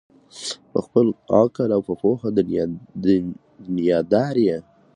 په 0.71 0.79
خپل 0.85 1.07
عقل 1.39 1.69
او 1.75 1.81
په 1.87 1.93
پوهه 2.01 2.27
دنیادار 3.73 4.35
یې 4.47 4.57